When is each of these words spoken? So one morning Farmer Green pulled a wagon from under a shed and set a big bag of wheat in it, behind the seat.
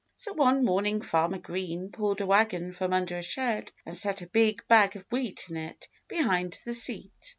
So 0.15 0.33
one 0.33 0.65
morning 0.65 1.03
Farmer 1.03 1.37
Green 1.37 1.91
pulled 1.91 2.21
a 2.21 2.25
wagon 2.25 2.71
from 2.71 2.91
under 2.91 3.17
a 3.17 3.21
shed 3.21 3.71
and 3.85 3.95
set 3.95 4.23
a 4.23 4.25
big 4.27 4.67
bag 4.67 4.95
of 4.95 5.05
wheat 5.11 5.45
in 5.47 5.57
it, 5.57 5.87
behind 6.07 6.59
the 6.65 6.73
seat. 6.73 7.11